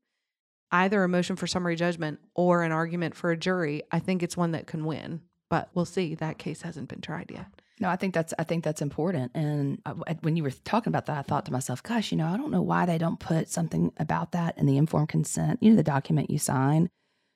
either 0.71 1.03
a 1.03 1.09
motion 1.09 1.35
for 1.35 1.47
summary 1.47 1.75
judgment 1.75 2.19
or 2.35 2.63
an 2.63 2.71
argument 2.71 3.15
for 3.15 3.31
a 3.31 3.38
jury, 3.38 3.83
I 3.91 3.99
think 3.99 4.23
it's 4.23 4.38
one 4.38 4.51
that 4.51 4.67
can 4.67 4.85
win. 4.85 5.21
But 5.49 5.69
we'll 5.73 5.85
see. 5.85 6.15
That 6.15 6.38
case 6.38 6.61
hasn't 6.61 6.89
been 6.89 7.01
tried 7.01 7.31
yet. 7.31 7.47
No, 7.79 7.89
I 7.89 7.95
think 7.95 8.13
that's 8.13 8.33
I 8.38 8.43
think 8.43 8.63
that's 8.63 8.81
important. 8.81 9.31
And 9.33 9.81
uh, 9.85 9.95
I, 10.05 10.13
when 10.21 10.35
you 10.35 10.43
were 10.43 10.51
talking 10.51 10.91
about 10.91 11.05
that, 11.05 11.17
I 11.17 11.21
thought 11.21 11.45
to 11.45 11.51
myself, 11.51 11.81
"Gosh, 11.81 12.11
you 12.11 12.17
know, 12.17 12.27
I 12.27 12.38
don't 12.38 12.51
know 12.51 12.61
why 12.61 12.85
they 12.85 12.97
don't 12.97 13.19
put 13.19 13.49
something 13.49 13.91
about 13.97 14.33
that 14.33 14.57
in 14.57 14.65
the 14.65 14.77
informed 14.77 15.09
consent. 15.09 15.59
You 15.61 15.71
know, 15.71 15.75
the 15.77 15.83
document 15.83 16.29
you 16.29 16.38
sign 16.38 16.89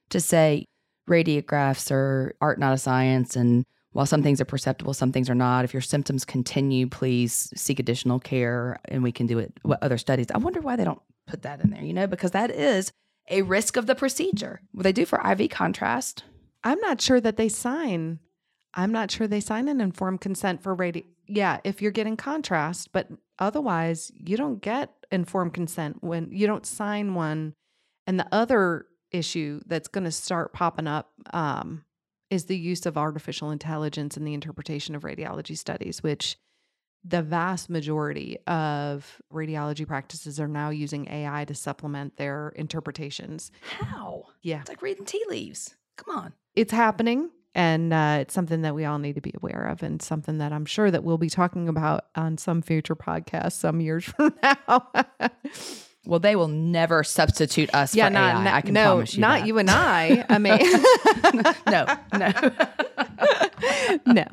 to 0.09 0.19
say 0.19 0.65
radiographs 1.09 1.91
are 1.91 2.35
art, 2.41 2.59
not 2.59 2.73
a 2.73 2.77
science, 2.77 3.35
and 3.35 3.65
while 3.93 4.05
some 4.05 4.21
things 4.21 4.41
are 4.41 4.45
perceptible, 4.45 4.93
some 4.93 5.11
things 5.11 5.29
are 5.29 5.35
not. 5.35 5.65
If 5.65 5.73
your 5.73 5.81
symptoms 5.81 6.25
continue, 6.25 6.87
please 6.87 7.53
seek 7.55 7.79
additional 7.79 8.19
care, 8.19 8.79
and 8.85 9.01
we 9.01 9.13
can 9.13 9.27
do 9.27 9.39
it. 9.39 9.53
What 9.61 9.81
other 9.81 9.97
studies? 9.97 10.27
I 10.33 10.39
wonder 10.39 10.59
why 10.59 10.75
they 10.75 10.83
don't 10.83 11.01
put 11.25 11.43
that 11.43 11.61
in 11.61 11.69
there. 11.69 11.83
You 11.83 11.93
know, 11.93 12.07
because 12.07 12.31
that 12.31 12.51
is 12.51 12.91
a 13.29 13.41
risk 13.41 13.77
of 13.77 13.85
the 13.85 13.95
procedure. 13.95 14.61
What 14.71 14.83
they 14.83 14.91
do 14.91 15.05
for 15.05 15.21
IV 15.25 15.49
contrast. 15.49 16.23
I'm 16.63 16.79
not 16.79 17.01
sure 17.01 17.21
that 17.21 17.37
they 17.37 17.49
sign. 17.49 18.19
I'm 18.73 18.91
not 18.91 19.11
sure 19.11 19.27
they 19.27 19.39
sign 19.39 19.67
an 19.67 19.81
informed 19.81 20.21
consent 20.21 20.61
for 20.61 20.73
radio. 20.73 21.03
Yeah, 21.27 21.59
if 21.63 21.81
you're 21.81 21.91
getting 21.91 22.17
contrast, 22.17 22.91
but 22.91 23.07
otherwise, 23.39 24.11
you 24.15 24.35
don't 24.35 24.61
get 24.61 24.91
informed 25.11 25.53
consent 25.53 26.03
when 26.03 26.29
you 26.31 26.47
don't 26.47 26.65
sign 26.65 27.13
one. 27.15 27.53
And 28.07 28.19
the 28.19 28.27
other 28.31 28.87
issue 29.11 29.61
that's 29.65 29.87
going 29.87 30.03
to 30.03 30.11
start 30.11 30.53
popping 30.53 30.87
up 30.87 31.11
um, 31.33 31.85
is 32.29 32.45
the 32.45 32.57
use 32.57 32.85
of 32.85 32.97
artificial 32.97 33.51
intelligence 33.51 34.17
in 34.17 34.25
the 34.25 34.33
interpretation 34.33 34.95
of 34.95 35.03
radiology 35.03 35.57
studies, 35.57 36.01
which 36.01 36.37
the 37.05 37.21
vast 37.21 37.69
majority 37.69 38.37
of 38.47 39.21
radiology 39.31 39.85
practices 39.85 40.39
are 40.39 40.47
now 40.47 40.69
using 40.69 41.07
AI 41.09 41.45
to 41.45 41.53
supplement 41.55 42.17
their 42.17 42.53
interpretations. 42.55 43.51
How? 43.61 44.25
Yeah. 44.41 44.61
It's 44.61 44.69
like 44.69 44.81
reading 44.81 45.05
tea 45.05 45.23
leaves. 45.29 45.75
Come 45.97 46.15
on. 46.17 46.33
It's 46.55 46.71
happening. 46.71 47.29
And 47.55 47.93
uh, 47.93 48.17
it's 48.21 48.33
something 48.33 48.63
that 48.63 48.73
we 48.73 48.83
all 48.85 48.97
need 48.97 49.13
to 49.13 49.21
be 49.21 49.31
aware 49.35 49.67
of, 49.67 49.83
and 49.83 50.01
something 50.01 50.39
that 50.39 50.51
I'm 50.51 50.65
sure 50.65 50.89
that 50.89 51.03
we'll 51.03 51.19
be 51.19 51.29
talking 51.29 51.69
about 51.69 52.05
on 52.15 52.39
some 52.39 52.63
future 52.63 52.95
podcast 52.95 53.51
some 53.51 53.79
years 53.79 54.03
from 54.17 54.33
now. 54.41 54.91
Well, 56.07 56.19
they 56.19 56.35
will 56.35 56.47
never 56.47 57.03
substitute 57.03 57.69
us 57.75 57.93
yeah, 57.93 58.07
for 58.07 58.13
not, 58.13 58.35
AI. 58.37 58.43
not- 58.43 58.53
I 58.55 58.61
can 58.61 58.73
no, 58.73 58.83
promise 58.95 59.13
you 59.13 59.21
not 59.21 59.39
that. 59.41 59.47
you 59.47 59.57
and 59.59 59.69
I. 59.69 60.25
I 60.29 60.37
mean, 60.39 60.57
no, 61.67 61.85
no. 62.17 62.27
no, 64.07 64.13
no. 64.13 64.25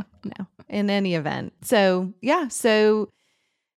In 0.70 0.88
any 0.88 1.14
event, 1.16 1.52
so 1.62 2.14
yeah. 2.20 2.48
So, 2.48 3.10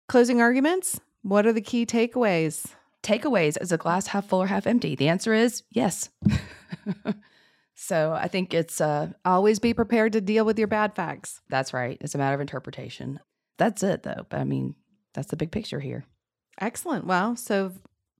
closing 0.10 0.41
arguments. 0.41 1.00
What 1.24 1.45
are 1.45 1.53
the 1.53 1.62
key 1.62 1.86
takeaways? 1.86 2.65
Takeaways: 3.01 3.62
Is 3.62 3.71
a 3.71 3.77
glass 3.77 4.07
half 4.07 4.27
full 4.27 4.41
or 4.41 4.48
half 4.48 4.67
empty? 4.67 4.95
The 4.95 5.07
answer 5.07 5.33
is 5.33 5.63
yes. 5.71 6.10
so 7.75 8.12
I 8.13 8.27
think 8.27 8.53
it's 8.53 8.81
uh, 8.81 9.12
Always 9.24 9.60
be 9.60 9.74
prepared 9.74 10.13
to 10.13 10.21
deal 10.21 10.43
with 10.43 10.60
your 10.60 10.67
bad 10.67 10.93
facts. 10.93 11.41
that's 11.50 11.74
right. 11.74 11.98
It's 12.01 12.13
a 12.13 12.17
matter 12.17 12.36
of 12.36 12.41
interpretation. 12.41 13.19
That's 13.57 13.83
it, 13.83 14.03
though. 14.03 14.25
But 14.29 14.39
I 14.39 14.43
mean, 14.43 14.75
that's 15.13 15.29
the 15.29 15.38
big 15.38 15.51
picture 15.51 15.79
here. 15.79 16.05
Excellent. 16.60 17.05
Well, 17.05 17.36
so 17.36 17.74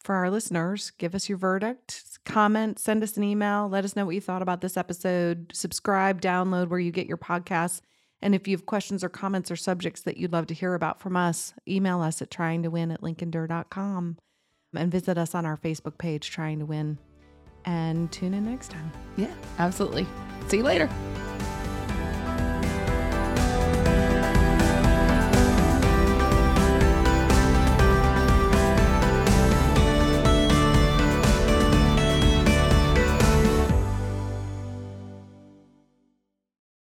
for 0.04 0.16
our 0.16 0.30
listeners, 0.30 0.92
give 0.98 1.14
us 1.14 1.30
your 1.30 1.38
verdict, 1.38 2.20
comment, 2.26 2.80
send 2.80 3.04
us 3.04 3.18
an 3.18 3.24
email, 3.24 3.68
let 3.70 3.86
us 3.86 3.96
know 3.96 4.06
what 4.06 4.16
you 4.16 4.22
thought 4.22 4.42
about 4.42 4.62
this 4.62 4.78
episode, 4.78 5.52
subscribe, 5.54 6.22
download 6.22 6.70
where 6.70 6.80
you 6.80 6.92
get 6.92 7.08
your 7.08 7.18
podcasts. 7.18 7.82
And 8.22 8.36
if 8.36 8.48
you 8.48 8.56
have 8.56 8.66
questions 8.66 9.04
or 9.04 9.10
comments 9.10 9.50
or 9.50 9.56
subjects 9.56 10.02
that 10.02 10.18
you'd 10.18 10.34
love 10.34 10.48
to 10.48 10.54
hear 10.54 10.74
about 10.76 11.00
from 11.00 11.16
us, 11.16 11.54
email 11.68 12.02
us 12.02 12.22
at 12.22 12.30
trying 12.30 12.64
to 12.64 12.70
win 12.70 12.92
at 12.92 13.02
lincolnderr.com 13.02 14.18
and 14.76 14.92
visit 14.92 15.18
us 15.18 15.36
on 15.36 15.46
our 15.46 15.58
Facebook 15.58 15.98
page, 15.98 16.30
Trying 16.30 16.60
to 16.60 16.66
Win. 16.66 16.98
And 17.66 18.12
tune 18.12 18.34
in 18.34 18.46
next 18.46 18.72
time. 18.72 18.92
Yeah, 19.18 19.34
absolutely. 19.60 20.08
See 20.48 20.58
you 20.58 20.64
later. 20.64 20.90